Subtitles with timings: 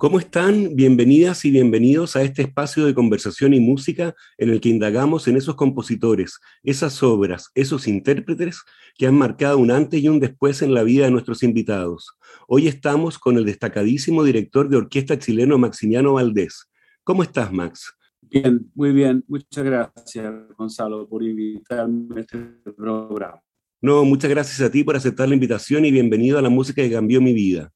[0.00, 0.76] ¿Cómo están?
[0.76, 5.36] Bienvenidas y bienvenidos a este espacio de conversación y música en el que indagamos en
[5.36, 8.62] esos compositores, esas obras, esos intérpretes
[8.96, 12.16] que han marcado un antes y un después en la vida de nuestros invitados.
[12.48, 16.70] Hoy estamos con el destacadísimo director de orquesta chileno Maximiano Valdés.
[17.04, 17.92] ¿Cómo estás, Max?
[18.22, 19.22] Bien, muy bien.
[19.28, 22.38] Muchas gracias, Gonzalo, por invitarme a este
[22.74, 23.42] programa.
[23.82, 26.90] No, muchas gracias a ti por aceptar la invitación y bienvenido a la música que
[26.90, 27.70] cambió mi vida.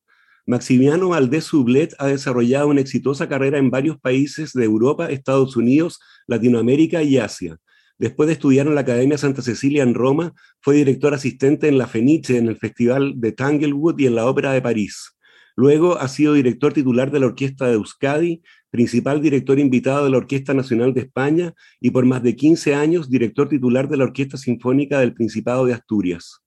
[0.46, 6.00] Maximiano Valdés Sublet ha desarrollado una exitosa carrera en varios países de Europa, Estados Unidos,
[6.26, 7.56] Latinoamérica y Asia.
[7.96, 11.86] Después de estudiar en la Academia Santa Cecilia en Roma, fue director asistente en la
[11.86, 15.16] Fenice, en el Festival de Tanglewood y en la Ópera de París.
[15.56, 20.18] Luego ha sido director titular de la Orquesta de Euskadi, principal director invitado de la
[20.18, 24.36] Orquesta Nacional de España y por más de 15 años director titular de la Orquesta
[24.36, 26.40] Sinfónica del Principado de Asturias.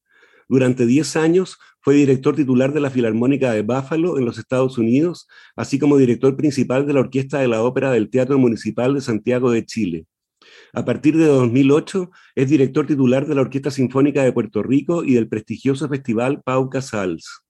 [0.49, 5.25] Durante 10 años fue director titular de la Filarmónica de Buffalo en los Estados Unidos,
[5.55, 9.51] así como director principal de la Orquesta de la Ópera del Teatro Municipal de Santiago
[9.51, 10.05] de Chile.
[10.73, 15.13] A partir de 2008 es director titular de la Orquesta Sinfónica de Puerto Rico y
[15.13, 17.45] del prestigioso Festival Pau Casals.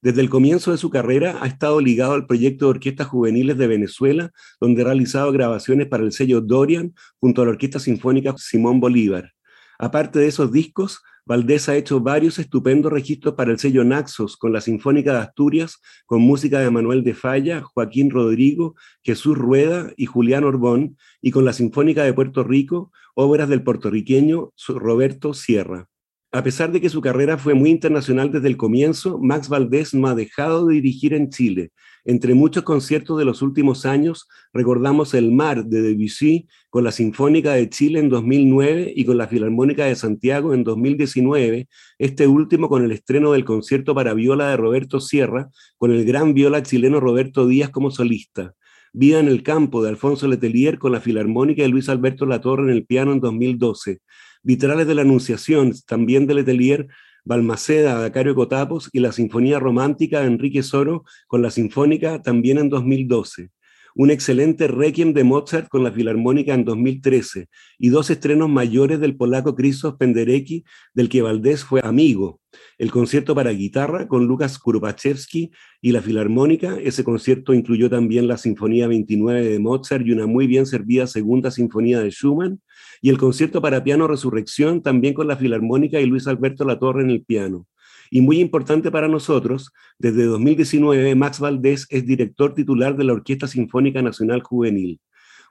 [0.00, 3.66] Desde el comienzo de su carrera ha estado ligado al proyecto de Orquestas Juveniles de
[3.66, 8.80] Venezuela, donde ha realizado grabaciones para el sello Dorian junto a la Orquesta Sinfónica Simón
[8.80, 9.32] Bolívar.
[9.78, 14.52] Aparte de esos discos, Valdés ha hecho varios estupendos registros para el sello Naxos con
[14.52, 20.06] la Sinfónica de Asturias, con música de Manuel de Falla, Joaquín Rodrigo, Jesús Rueda y
[20.06, 25.88] Julián Orbón, y con la Sinfónica de Puerto Rico, obras del puertorriqueño Roberto Sierra.
[26.34, 30.06] A pesar de que su carrera fue muy internacional desde el comienzo, Max Valdés no
[30.06, 31.72] ha dejado de dirigir en Chile.
[32.06, 37.52] Entre muchos conciertos de los últimos años, recordamos El Mar de Debussy con la Sinfónica
[37.52, 42.82] de Chile en 2009 y con la Filarmónica de Santiago en 2019, este último con
[42.82, 47.46] el estreno del concierto para viola de Roberto Sierra, con el gran viola chileno Roberto
[47.46, 48.54] Díaz como solista.
[48.94, 52.70] Vida en el campo de Alfonso Letelier con la Filarmónica de Luis Alberto Latorre en
[52.70, 54.00] el piano en 2012
[54.42, 56.88] Vitrales de la Anunciación, también de Letelier,
[57.24, 62.68] Balmaceda, Dacario Cotapos y la Sinfonía Romántica de Enrique Soro con la Sinfónica también en
[62.68, 63.50] 2012
[63.94, 67.48] un excelente Requiem de Mozart con la Filarmónica en 2013
[67.78, 70.64] y dos estrenos mayores del polaco Krzysztof Penderecki,
[70.94, 72.40] del que Valdés fue amigo.
[72.78, 75.50] El concierto para guitarra con Lucas Kurupachevsky
[75.80, 76.78] y la Filarmónica.
[76.82, 81.50] Ese concierto incluyó también la Sinfonía 29 de Mozart y una muy bien servida Segunda
[81.50, 82.60] Sinfonía de Schumann.
[83.00, 87.10] Y el concierto para piano Resurrección también con la Filarmónica y Luis Alberto Latorre en
[87.10, 87.66] el piano.
[88.10, 93.46] Y muy importante para nosotros, desde 2019 Max Valdés es director titular de la Orquesta
[93.46, 95.00] Sinfónica Nacional Juvenil.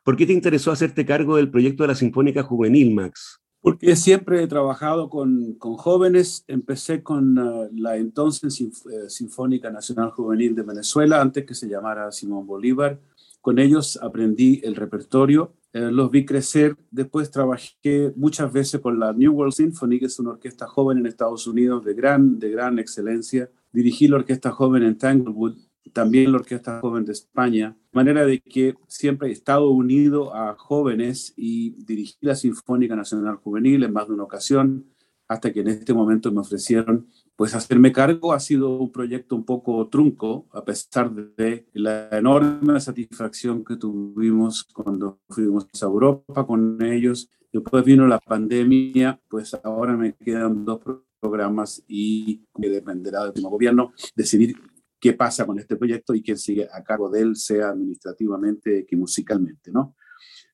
[0.04, 3.41] ¿Por qué te interesó hacerte cargo del proyecto de la Sinfónica Juvenil, Max?
[3.62, 6.44] Porque siempre he trabajado con, con jóvenes.
[6.48, 12.12] Empecé con uh, la entonces eh, Sinfónica Nacional Juvenil de Venezuela, antes que se llamara
[12.12, 13.00] Simón Bolívar.
[13.40, 16.76] Con ellos aprendí el repertorio eh, los vi crecer.
[16.90, 21.06] Después trabajé muchas veces con la New World Symphony, que es una orquesta joven en
[21.06, 23.50] Estados Unidos de gran, de gran excelencia.
[23.72, 25.56] Dirigí la orquesta joven en Tanglewood,
[25.94, 27.78] también la orquesta joven de España.
[27.92, 33.36] De manera de que siempre he estado unido a jóvenes y dirigí la Sinfónica Nacional
[33.38, 34.86] Juvenil en más de una ocasión,
[35.28, 37.08] hasta que en este momento me ofrecieron
[37.42, 42.80] pues hacerme cargo ha sido un proyecto un poco trunco, a pesar de la enorme
[42.80, 47.32] satisfacción que tuvimos cuando fuimos a Europa con ellos.
[47.52, 50.82] Después vino la pandemia, pues ahora me quedan dos
[51.20, 54.56] programas y dependerá del último gobierno decidir
[55.02, 58.96] qué pasa con este proyecto y quién sigue a cargo de él, sea administrativamente que
[58.96, 59.96] musicalmente, ¿no?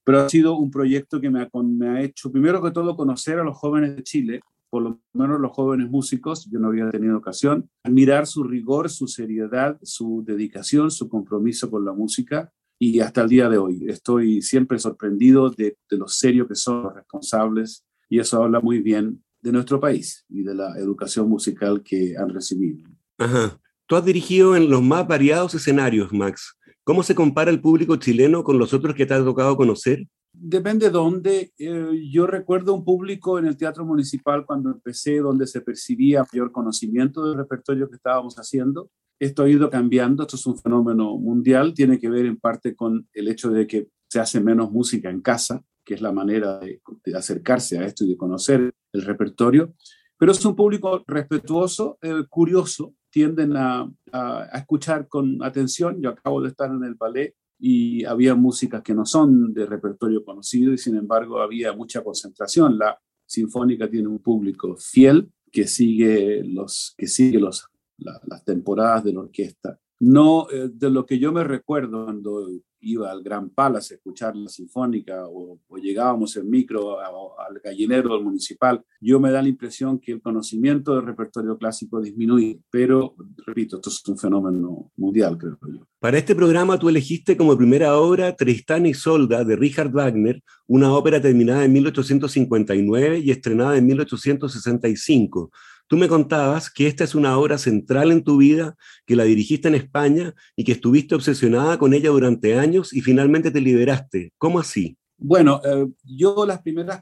[0.06, 3.40] Pero ha sido un proyecto que me ha, me ha hecho, primero que todo, conocer
[3.40, 7.18] a los jóvenes de Chile, por lo menos los jóvenes músicos, yo no había tenido
[7.18, 13.24] ocasión, admirar su rigor, su seriedad, su dedicación, su compromiso con la música y hasta
[13.24, 17.86] el día de hoy estoy siempre sorprendido de, de lo serio que son los responsables
[18.10, 22.30] y eso habla muy bien de nuestro país y de la educación musical que han
[22.30, 22.88] recibido.
[23.18, 23.60] Ajá.
[23.88, 26.58] Tú has dirigido en los más variados escenarios, Max.
[26.84, 30.06] ¿Cómo se compara el público chileno con los otros que te ha tocado conocer?
[30.34, 31.54] Depende dónde.
[31.58, 36.52] Eh, yo recuerdo un público en el Teatro Municipal cuando empecé, donde se percibía mayor
[36.52, 38.92] conocimiento del repertorio que estábamos haciendo.
[39.20, 43.08] Esto ha ido cambiando, esto es un fenómeno mundial, tiene que ver en parte con
[43.14, 46.82] el hecho de que se hace menos música en casa, que es la manera de,
[47.16, 49.74] acercarse a esto y de conocer el repertorio.
[50.18, 56.00] Pero es un público respetuoso, eh, curioso, tienden a, a, escuchar con atención.
[56.00, 60.24] Yo acabo de estar en el ballet y había músicas que no son de repertorio
[60.24, 62.78] conocido y sin embargo había mucha concentración.
[62.78, 67.68] La sinfónica tiene un público fiel que sigue, los, que sigue los,
[67.98, 69.80] las temporadas de la orquesta.
[70.00, 72.50] No, eh, de lo que yo me recuerdo cuando
[72.82, 78.24] iba al Gran Palace a escuchar la sinfónica o, llegábamos en micro al gallinero del
[78.24, 83.16] municipal, yo me da la impresión que el conocimiento del repertorio clásico disminuye, pero
[83.46, 85.88] repito, esto es un fenómeno mundial, creo yo.
[86.00, 90.94] Para este programa tú elegiste como primera obra Tristán y Solda de Richard Wagner, una
[90.94, 95.52] ópera terminada en 1859 y estrenada en 1865.
[95.88, 98.76] Tú me contabas que esta es una obra central en tu vida,
[99.06, 103.52] que la dirigiste en España y que estuviste obsesionada con ella durante años y finalmente
[103.52, 104.34] te liberaste.
[104.38, 104.98] ¿Cómo así?
[105.18, 107.02] Bueno, eh, yo las primeras,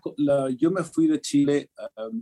[0.58, 1.72] yo me fui de Chile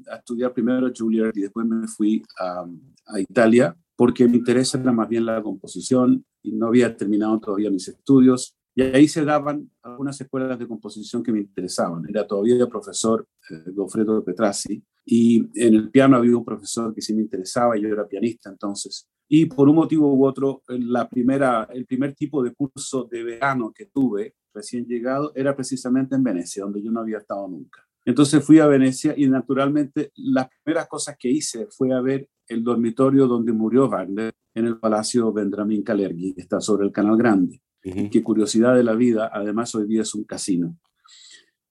[0.09, 2.65] a, estudiar primero Juilliard y después me fui a,
[3.07, 7.89] a, Italia porque mi interés más bien la composición y no había terminado todavía mis
[7.89, 8.55] estudios.
[8.73, 12.03] Y ahí se daban algunas escuelas de composición que me interesaban.
[12.09, 17.13] Era todavía profesor eh, Goffredo Petrassi y en el piano había un profesor que sí
[17.13, 19.07] me interesaba, yo era pianista entonces.
[19.27, 23.71] Y por un motivo u otro, la primera, el primer tipo de curso de verano
[23.75, 27.81] que tuve recién llegado era precisamente en Venecia, donde yo no había estado nunca.
[28.05, 32.63] Entonces fui a Venecia y naturalmente las primeras cosas que hice fue a ver el
[32.63, 37.61] dormitorio donde murió Wagner en el Palacio Benjamin Kalergi, que está sobre el Canal Grande.
[37.81, 40.77] Qué curiosidad de la vida, además hoy día es un casino.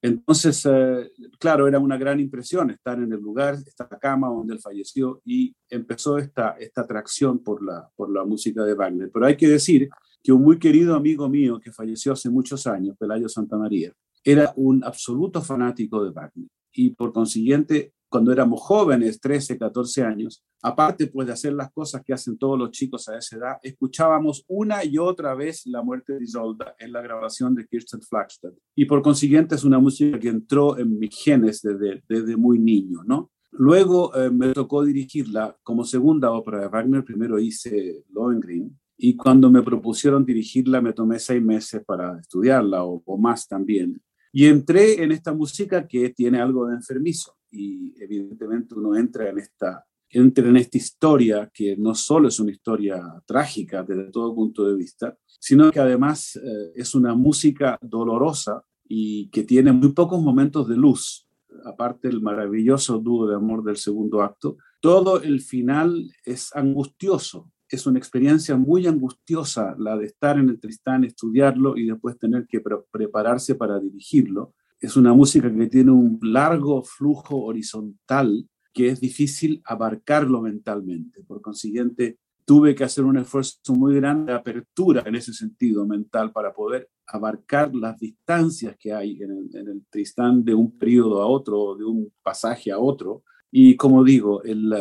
[0.03, 4.61] Entonces, eh, claro, era una gran impresión estar en el lugar, esta cama donde él
[4.61, 9.11] falleció y empezó esta, esta atracción por la, por la música de Wagner.
[9.13, 9.89] Pero hay que decir
[10.21, 13.93] que un muy querido amigo mío que falleció hace muchos años, Pelayo Santamaría,
[14.25, 20.45] era un absoluto fanático de Wagner y por consiguiente cuando éramos jóvenes, 13, 14 años,
[20.61, 24.45] aparte pues de hacer las cosas que hacen todos los chicos a esa edad, escuchábamos
[24.49, 28.51] una y otra vez la muerte de Isolda en la grabación de Kirsten Flagstad.
[28.77, 33.03] Y por consiguiente es una música que entró en mis genes desde, desde muy niño,
[33.05, 33.31] ¿no?
[33.51, 37.05] Luego eh, me tocó dirigirla como segunda ópera de Wagner.
[37.05, 43.03] Primero hice Lohengrin y cuando me propusieron dirigirla me tomé seis meses para estudiarla o,
[43.05, 44.01] o más también.
[44.33, 49.39] Y entré en esta música que tiene algo de enfermizo y evidentemente uno entra en
[49.39, 54.65] esta, entra en esta historia que no solo es una historia trágica desde todo punto
[54.67, 60.21] de vista, sino que además eh, es una música dolorosa y que tiene muy pocos
[60.21, 61.29] momentos de luz,
[61.65, 64.57] aparte del maravilloso dúo de amor del segundo acto.
[64.81, 70.61] Todo el final es angustioso, es una experiencia muy angustiosa la de estar en el
[70.61, 74.55] Tristán, estudiarlo y después tener que prepararse para dirigirlo.
[74.83, 81.23] Es una música que tiene un largo flujo horizontal que es difícil abarcarlo mentalmente.
[81.23, 86.33] Por consiguiente, tuve que hacer un esfuerzo muy grande de apertura en ese sentido mental
[86.33, 91.27] para poder abarcar las distancias que hay en el, en Tristán de un periodo a
[91.27, 93.23] otro, de un pasaje a otro.
[93.53, 94.75] Y como digo, el,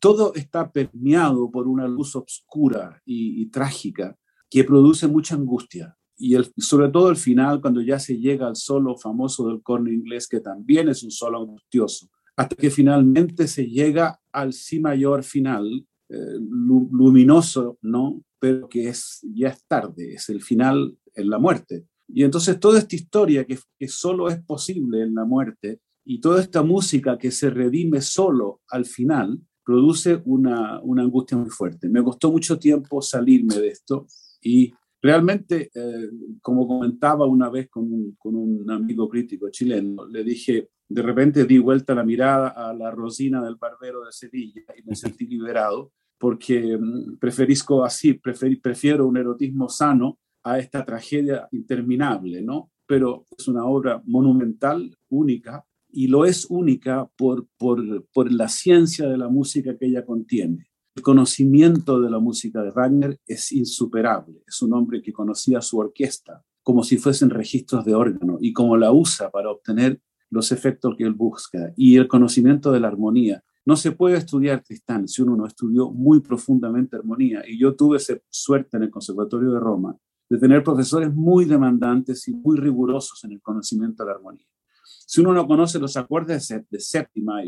[0.00, 4.16] todo está permeado por una luz oscura y, trágica
[4.50, 5.95] que produce mucha angustia.
[6.16, 10.26] Y sobre todo el final, cuando ya se llega al solo famoso del corno inglés,
[10.28, 15.86] que también es un solo angustioso, hasta que finalmente se llega al si mayor final,
[16.08, 18.22] eh, luminoso, ¿no?
[18.38, 21.86] Pero que es, ya es tarde, es el final en la muerte.
[22.08, 26.40] Y entonces toda esta historia que, que solo es posible en la muerte y toda
[26.40, 31.88] esta música que se redime solo al final, produce una, una, angustia muy fuerte.
[31.88, 34.06] Me costó mucho tiempo salirme de esto
[34.40, 36.10] y realmente, eh,
[36.40, 41.44] como comentaba una vez con un, con un, amigo crítico chileno, le dije, de repente
[41.44, 45.92] di vuelta la mirada a la Rosina del Barbero de Sevilla y me sentí liberado
[46.18, 52.70] porque mm, preferisco así, prefiero un erotismo sano a esta tragedia interminable, ¿no?
[52.86, 59.08] Pero es una obra monumental, única, y lo es única por, por, por la ciencia
[59.08, 60.68] de la música que ella contiene.
[60.96, 64.42] El conocimiento de la música de Wagner es insuperable.
[64.46, 68.78] Es un hombre que conocía su orquesta como si fuesen registros de órgano y como
[68.78, 70.00] la usa para obtener
[70.30, 71.74] los efectos que él busca.
[71.76, 73.44] Y el conocimiento de la armonía.
[73.66, 77.42] No se puede estudiar Tristán si uno no estudió muy profundamente armonía.
[77.46, 79.94] Y yo tuve esa suerte en el Conservatorio de Roma
[80.30, 84.46] de tener profesores muy demandantes y muy rigurosos en el conocimiento de la armonía.
[84.82, 87.42] Si uno no conoce los acordes de séptima,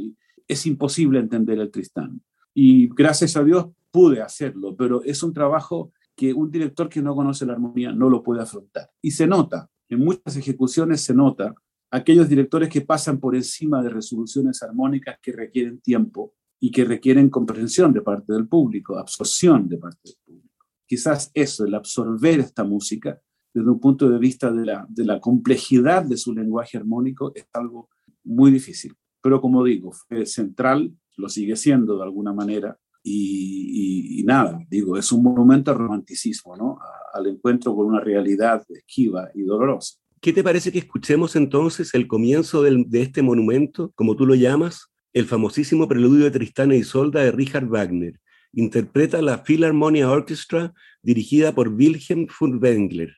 [0.46, 2.20] es imposible entender el Tristán.
[2.60, 7.14] Y gracias a Dios pude hacerlo, pero es un trabajo que un director que no
[7.14, 8.90] conoce la armonía no lo puede afrontar.
[9.00, 11.54] Y se nota, en muchas ejecuciones se nota,
[11.92, 17.30] aquellos directores que pasan por encima de resoluciones armónicas que requieren tiempo y que requieren
[17.30, 20.66] comprensión de parte del público, absorción de parte del público.
[20.84, 23.20] Quizás eso, el absorber esta música
[23.54, 27.46] desde un punto de vista de la, de la complejidad de su lenguaje armónico, es
[27.52, 27.88] algo
[28.24, 28.96] muy difícil.
[29.22, 35.10] Pero como digo, fue central, lo sigue siendo de alguna manera, y, nada, digo, es
[35.12, 36.78] un monumento al romanticismo, ¿no?
[37.12, 39.96] al encuentro con una realidad esquiva y dolorosa.
[40.20, 44.90] ¿Qué te parece que escuchemos entonces el comienzo de este monumento, como tú lo llamas,
[45.12, 48.20] el famosísimo preludio de Tristana y Isolda de Richard Wagner?
[48.52, 53.17] Interpreta la Philharmonia Orchestra dirigida por Wilhelm Furtwängler.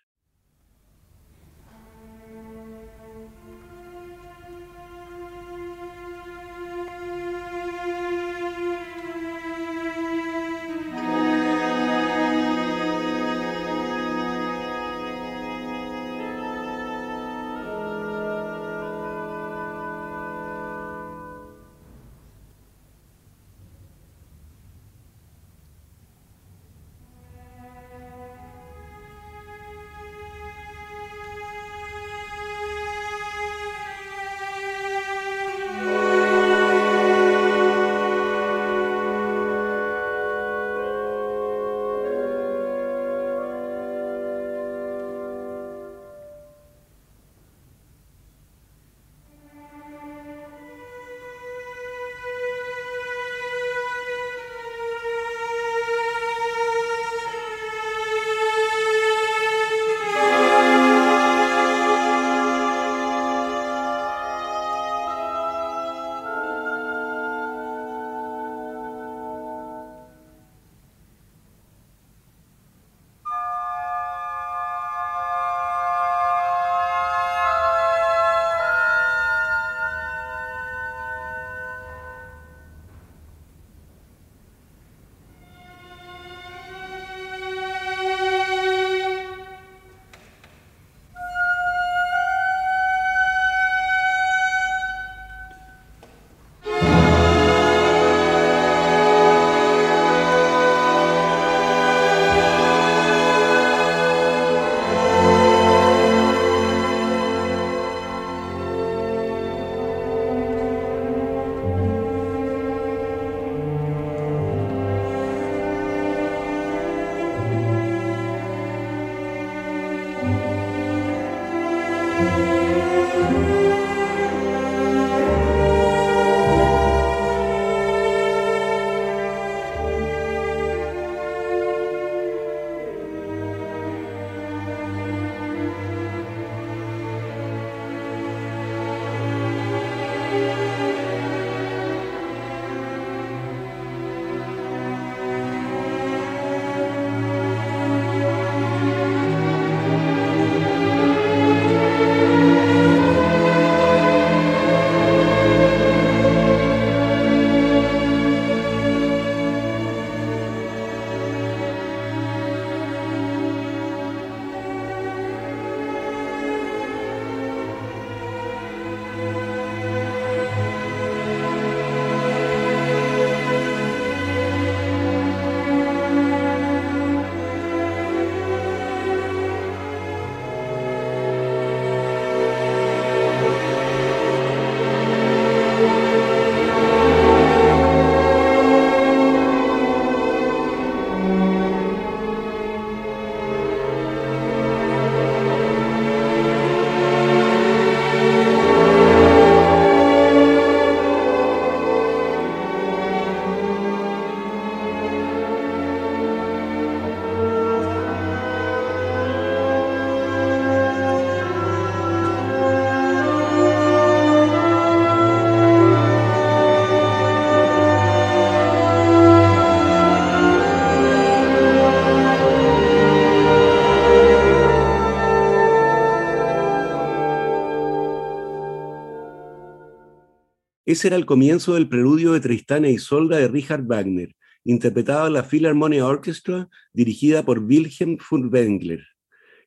[230.90, 235.34] Ese era el comienzo del preludio de Tristana y Isolda de Richard Wagner, interpretado en
[235.34, 238.98] la Philharmonia Orchestra, dirigida por Wilhelm Furtwängler.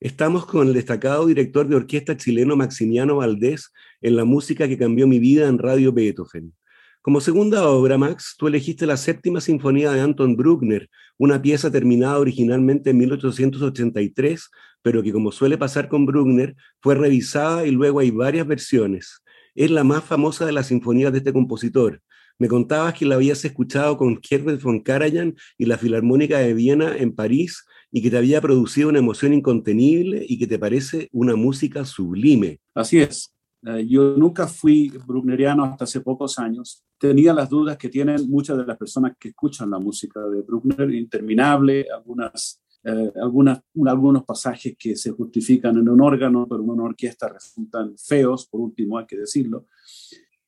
[0.01, 5.07] Estamos con el destacado director de orquesta chileno Maximiano Valdés en la música que cambió
[5.07, 6.53] mi vida en Radio Beethoven.
[7.01, 12.19] Como segunda obra, Max, tú elegiste la séptima sinfonía de Anton Bruckner, una pieza terminada
[12.19, 14.49] originalmente en 1883,
[14.81, 19.22] pero que como suele pasar con Bruckner, fue revisada y luego hay varias versiones
[19.55, 22.01] es la más famosa de las sinfonías de este compositor.
[22.39, 26.97] Me contabas que la habías escuchado con Herbert von Karajan y la Filarmónica de Viena
[26.97, 31.35] en París y que te había producido una emoción incontenible y que te parece una
[31.35, 32.59] música sublime.
[32.73, 33.33] Así es.
[33.65, 36.83] Eh, yo nunca fui bruckneriano hasta hace pocos años.
[36.97, 40.91] Tenía las dudas que tienen muchas de las personas que escuchan la música de Bruckner,
[40.91, 46.83] interminable, algunas, eh, algunas, algunos pasajes que se justifican en un órgano, pero en una
[46.83, 49.67] orquesta resultan feos, por último hay que decirlo.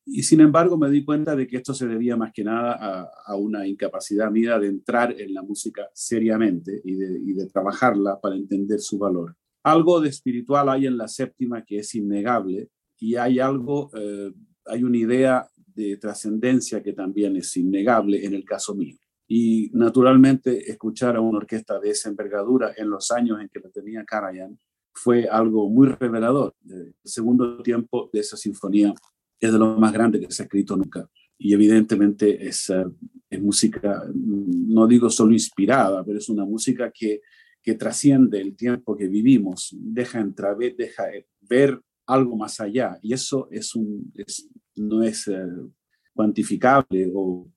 [0.06, 3.10] Y sin embargo me di cuenta de que esto se debía más que nada a,
[3.26, 8.20] a una incapacidad mía de entrar en la música seriamente y de, y de trabajarla
[8.22, 9.36] para entender su valor.
[9.64, 14.32] Algo de espiritual hay en la séptima que es innegable, y hay algo, eh,
[14.66, 18.96] hay una idea de trascendencia que también es innegable en el caso mío.
[19.28, 23.70] Y naturalmente escuchar a una orquesta de esa envergadura en los años en que la
[23.70, 24.58] tenía Karajan
[24.94, 26.56] fue algo muy revelador.
[26.70, 28.94] El segundo tiempo de esa sinfonía
[29.40, 31.10] es de lo más grande que se ha escrito nunca.
[31.38, 32.86] Y evidentemente es, eh,
[33.30, 37.22] es música, no digo solo inspirada, pero es una música que,
[37.62, 41.04] que trasciende el tiempo que vivimos, deja entrar, deja
[41.42, 42.98] ver algo más allá.
[43.02, 44.14] Y eso es un,
[44.76, 45.46] no es eh,
[46.16, 47.48] cuantificable o,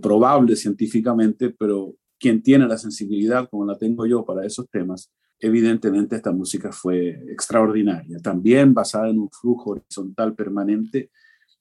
[0.00, 6.14] probable científicamente, pero quien tiene la sensibilidad como la tengo yo para esos temas, evidentemente
[6.14, 11.10] esta música fue extraordinaria, también basada en un flujo horizontal permanente,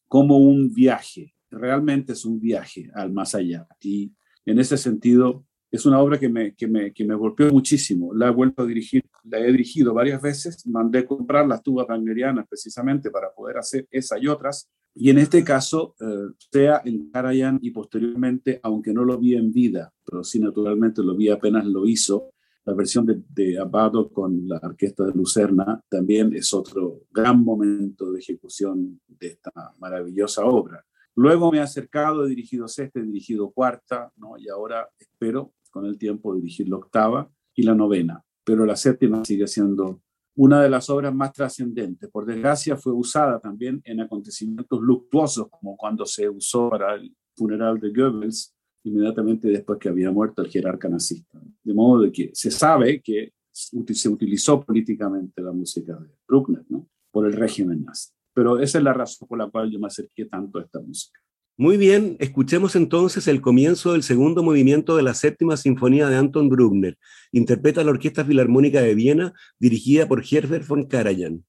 [0.07, 3.67] como un viaje, realmente es un viaje al más allá.
[3.81, 4.13] Y
[4.45, 8.13] en ese sentido, es una obra que me, que me, que me golpeó muchísimo.
[8.13, 12.47] La he vuelto a dirigir, la he dirigido varias veces, mandé comprar las tubas wagnerianas
[12.47, 14.69] precisamente para poder hacer esa y otras.
[14.97, 19.51] Y en este caso, eh, sea en Karajan y posteriormente, aunque no lo vi en
[19.51, 22.31] vida, pero sí naturalmente lo vi apenas lo hizo,
[22.63, 28.11] la versión de, de Abado con la orquesta de Lucerna también es otro gran momento
[28.11, 30.83] de ejecución de esta maravillosa obra.
[31.15, 34.37] Luego me he acercado, he dirigido sexta, he dirigido cuarta, ¿no?
[34.37, 39.23] y ahora espero con el tiempo dirigir la octava y la novena, pero la séptima
[39.25, 40.01] sigue siendo
[40.36, 42.10] una de las obras más trascendentes.
[42.10, 47.80] Por desgracia fue usada también en acontecimientos luctuosos, como cuando se usó para el funeral
[47.80, 51.39] de Goebbels, inmediatamente después que había muerto el jerarca nazista.
[51.63, 56.88] De modo de que se sabe que se utilizó políticamente la música de Bruckner, ¿no?
[57.12, 58.12] Por el régimen nazi.
[58.34, 61.19] Pero esa es la razón por la cual yo me acerqué tanto a esta música.
[61.58, 66.50] Muy bien, escuchemos entonces el comienzo del segundo movimiento de la séptima sinfonía de Anton
[66.50, 66.98] Bruckner.
[67.32, 71.46] Interpreta la Orquesta Filarmónica de Viena, dirigida por Herbert von Karajan.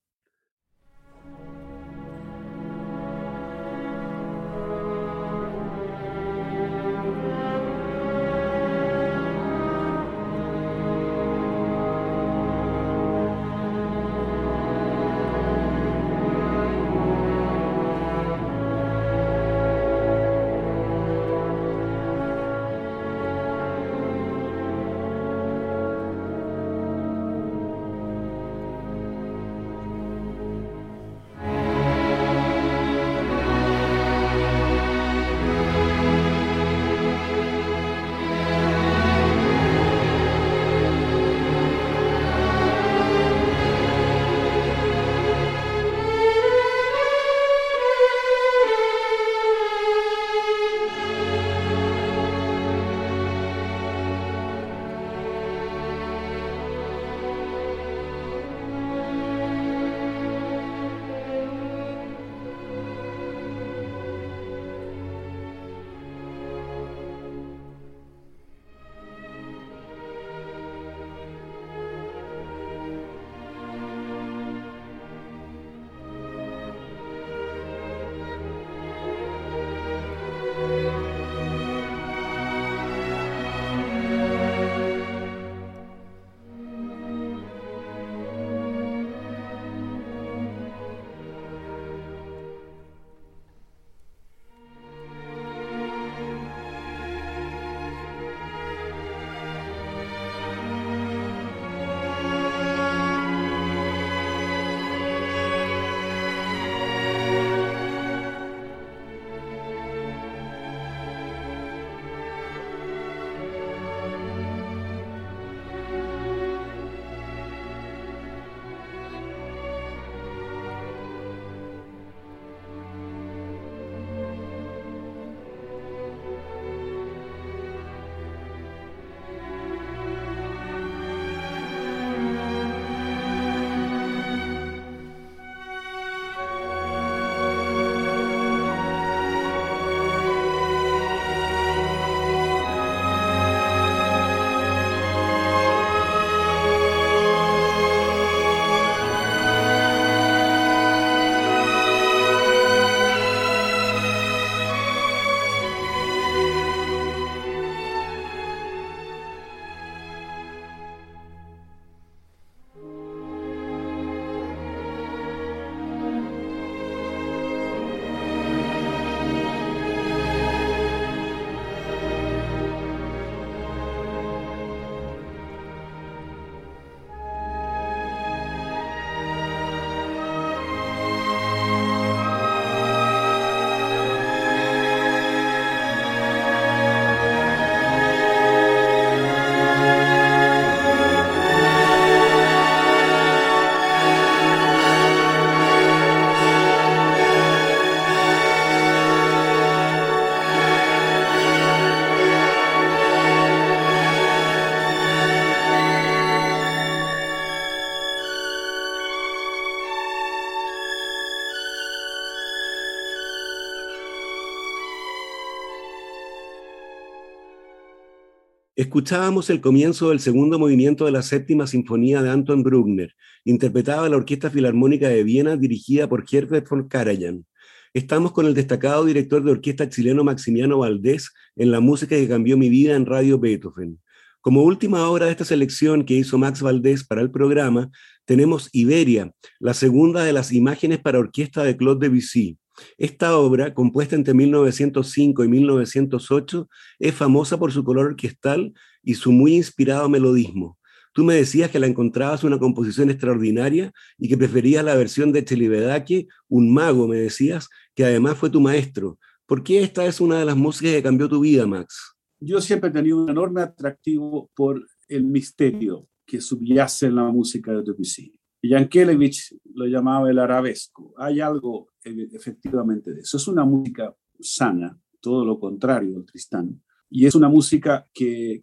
[218.96, 224.16] Escuchábamos el comienzo del segundo movimiento de la séptima sinfonía de Anton Bruckner, interpretada la
[224.16, 227.44] Orquesta Filarmónica de Viena dirigida por Herbert von Karajan.
[227.92, 232.56] Estamos con el destacado director de orquesta chileno Maximiano Valdés en la música que cambió
[232.56, 234.00] mi vida en Radio Beethoven.
[234.40, 237.90] Como última obra de esta selección que hizo Max Valdés para el programa,
[238.24, 239.30] tenemos Iberia,
[239.61, 242.56] la segunda de las imágenes para orquesta de Claude Debussy.
[242.98, 249.32] Esta obra, compuesta entre 1905 y 1908, es famosa por su color orquestal y su
[249.32, 250.78] muy inspirado melodismo.
[251.12, 255.44] Tú me decías que la encontrabas una composición extraordinaria y que preferías la versión de
[255.44, 259.18] Chelivedake, un mago, me decías, que además fue tu maestro.
[259.46, 262.16] ¿Por qué esta es una de las músicas que cambió tu vida, Max?
[262.38, 267.72] Yo siempre he tenido un enorme atractivo por el misterio que subyace en la música
[267.72, 268.34] de Debussy.
[268.68, 271.14] Yankelevich lo llamaba el arabesco.
[271.16, 273.37] Hay algo efectivamente de eso.
[273.37, 276.83] Es una música sana, todo lo contrario del Tristán.
[277.11, 278.62] Y es una música que,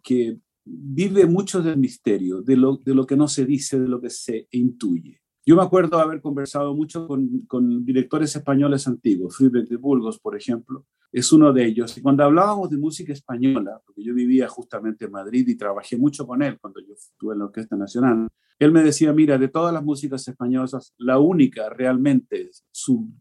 [0.66, 4.08] vive mucho del misterio, de lo, de lo que no se dice, de lo que
[4.08, 5.20] se intuye.
[5.44, 10.34] Yo me acuerdo haber conversado mucho con, con directores españoles antiguos, Friedrich de Burgos, por
[10.34, 11.96] ejemplo, es uno de ellos.
[11.96, 16.26] Y cuando hablábamos de música española, porque yo vivía justamente en Madrid y trabajé mucho
[16.26, 19.72] con él cuando yo estuve en la Orquesta Nacional, él me decía, mira, de todas
[19.72, 22.50] las músicas españolas, la única realmente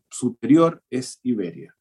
[0.09, 1.75] superior es Iberia.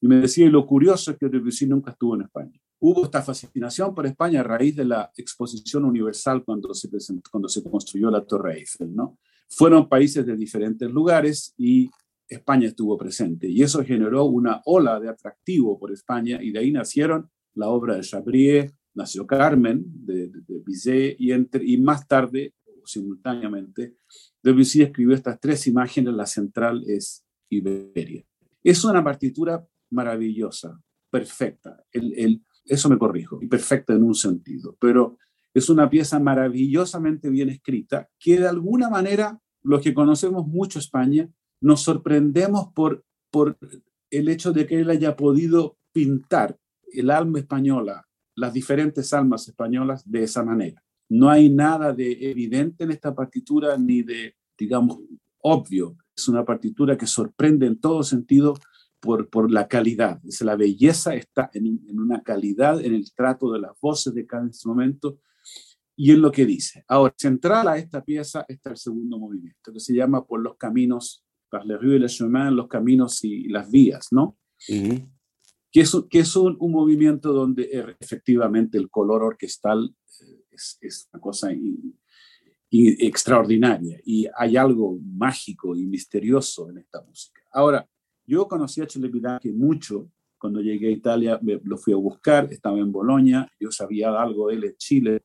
[0.00, 2.60] Y me decía, y lo curioso es que Debussy nunca estuvo en España.
[2.80, 6.88] Hubo esta fascinación por España a raíz de la exposición universal cuando se,
[7.30, 9.18] cuando se construyó la Torre Eiffel, ¿no?
[9.48, 11.90] Fueron países de diferentes lugares y
[12.28, 13.48] España estuvo presente.
[13.48, 17.96] Y eso generó una ola de atractivo por España y de ahí nacieron la obra
[17.96, 22.54] de Chabrier, nació Carmen de, de, Bizet y, entre, y más tarde
[22.88, 23.96] simultáneamente,
[24.42, 28.24] Debussy escribió estas tres imágenes, la central es Iberia.
[28.64, 35.18] Es una partitura maravillosa, perfecta, el, el, eso me corrijo, perfecta en un sentido, pero
[35.54, 41.28] es una pieza maravillosamente bien escrita que de alguna manera los que conocemos mucho España
[41.60, 43.58] nos sorprendemos por, por
[44.10, 46.58] el hecho de que él haya podido pintar
[46.92, 50.82] el alma española, las diferentes almas españolas de esa manera.
[51.08, 54.98] No hay nada de evidente en esta partitura ni de, digamos,
[55.40, 55.96] obvio.
[56.16, 58.54] Es una partitura que sorprende en todo sentido
[59.00, 60.20] por, por la calidad.
[60.24, 64.26] Es la belleza está en, en, una calidad en el trato de las voces de
[64.26, 65.18] cada instrumento
[65.96, 66.84] y en lo que dice.
[66.88, 71.24] Ahora, central a esta pieza está el segundo movimiento, que se llama Por los caminos,
[71.50, 74.36] par les rues et les chemins, los caminos y las vías, ¿no?
[74.68, 75.08] Uh -huh.
[75.72, 79.94] Que es, que es un, un, movimiento donde eh, efectivamente el color orquestal
[80.80, 81.50] es, una cosa
[82.70, 87.40] extraordinaria y hay algo mágico y misterioso en esta música.
[87.52, 87.88] Ahora,
[88.26, 92.78] yo conocí a Celebidache mucho cuando llegué a Italia, me, lo fui a buscar, estaba
[92.78, 95.22] en Bolonia, yo sabía algo de él en Chile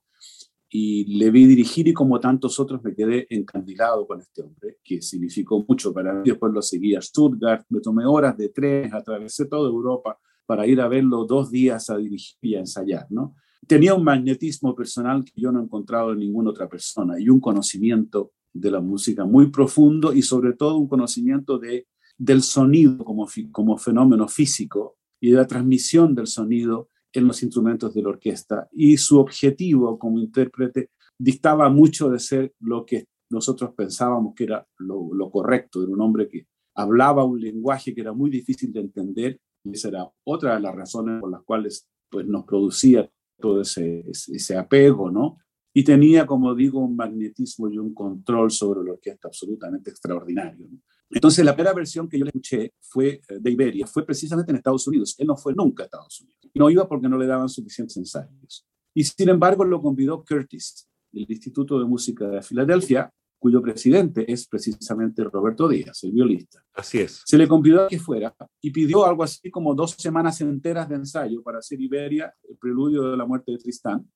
[0.69, 5.03] y le vi dirigir y como tantos otros me quedé encandilado con este hombre, que
[5.03, 6.21] significó mucho para mí.
[6.25, 10.17] Después lo seguí a Stuttgart, me tomé horas de tren, atravesé toda Europa
[10.47, 13.35] para ir a verlo dos días a dirigir y a ensayar, ¿no?
[13.67, 17.39] Tenía un magnetismo personal que yo no he encontrado en ninguna otra persona y un
[17.39, 23.27] conocimiento de la música muy profundo y sobre todo un conocimiento de, del sonido como,
[23.51, 28.67] como fenómeno físico y de la transmisión del sonido en los instrumentos de la orquesta.
[28.71, 34.67] Y su objetivo como intérprete dictaba mucho de ser lo que nosotros pensábamos que era
[34.77, 38.81] lo, lo correcto, era un hombre que hablaba un lenguaje que era muy difícil de
[38.81, 43.61] entender y esa era otra de las razones por las cuales pues, nos producía todo
[43.61, 45.37] ese, ese apego, ¿no?
[45.73, 50.67] Y tenía, como digo, un magnetismo y un control sobre la orquesta absolutamente extraordinario.
[51.09, 54.57] Entonces, la primera versión que yo le escuché fue eh, de Iberia, fue precisamente en
[54.57, 55.15] Estados Unidos.
[55.17, 56.39] Él no fue nunca a Estados Unidos.
[56.53, 58.65] No iba porque no le daban suficientes ensayos.
[58.93, 63.11] Y sin embargo, lo convidó Curtis, del Instituto de Música de Filadelfia,
[63.43, 66.63] cuyo presidente es precisamente Roberto Díaz, el violista.
[66.73, 67.23] Así es.
[67.25, 70.95] Se le convidó a que fuera y pidió algo así como dos semanas enteras de
[70.95, 74.09] ensayo para hacer Iberia, el preludio de la muerte de Tristán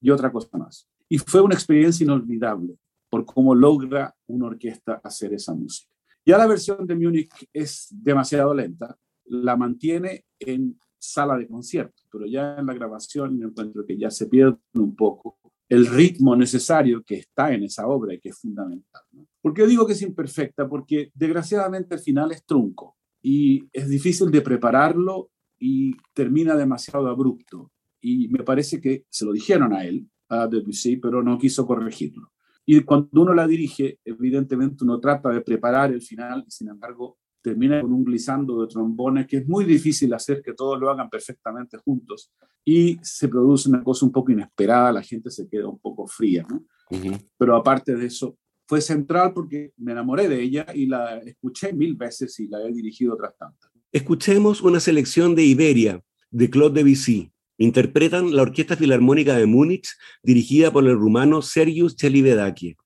[0.00, 0.88] y otra cosa más.
[1.08, 2.76] Y fue una experiencia inolvidable
[3.08, 5.88] por cómo logra una orquesta hacer esa música.
[6.26, 12.26] Ya la versión de Múnich es demasiado lenta, la mantiene en sala de concierto, pero
[12.26, 15.38] ya en la grabación encuentro que ya se pierde un poco
[15.74, 19.02] el ritmo necesario que está en esa obra y que es fundamental.
[19.12, 19.26] ¿no?
[19.40, 20.68] ¿Por qué digo que es imperfecta?
[20.68, 27.72] Porque desgraciadamente al final es trunco y es difícil de prepararlo y termina demasiado abrupto.
[28.00, 32.32] Y me parece que se lo dijeron a él, a Debussy, pero no quiso corregirlo.
[32.66, 37.18] Y cuando uno la dirige, evidentemente uno trata de preparar el final y sin embargo
[37.44, 41.10] termina con un glissando de trombones que es muy difícil hacer que todos lo hagan
[41.10, 42.32] perfectamente juntos
[42.64, 46.46] y se produce una cosa un poco inesperada, la gente se queda un poco fría,
[46.48, 46.64] ¿no?
[47.36, 51.96] Pero aparte de eso, fue central porque me enamoré de ella y la escuché mil
[51.96, 53.70] veces y la he dirigido otras tantas.
[53.92, 57.30] Escuchemos una selección de Iberia, de Claude Debussy.
[57.58, 59.88] Interpretan la Orquesta Filarmónica de Múnich,
[60.22, 62.76] dirigida por el rumano Sergius Celibidache.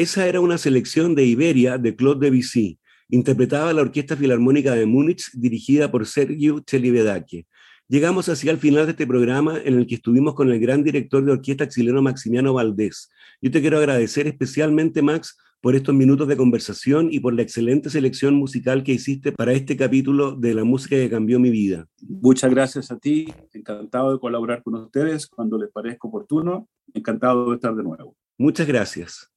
[0.00, 2.78] Esa era una selección de Iberia de Claude Debussy,
[3.10, 7.46] interpretada la Orquesta Filarmónica de Múnich, dirigida por Sergio Celibidache.
[7.86, 11.22] Llegamos hacia el final de este programa en el que estuvimos con el gran director
[11.22, 13.10] de orquesta chileno Maximiano Valdés.
[13.42, 17.90] Yo te quiero agradecer especialmente, Max, por estos minutos de conversación y por la excelente
[17.90, 21.86] selección musical que hiciste para este capítulo de la música que cambió mi vida.
[22.08, 27.56] Muchas gracias a ti, encantado de colaborar con ustedes cuando les parezca oportuno, encantado de
[27.56, 28.16] estar de nuevo.
[28.38, 29.29] Muchas gracias.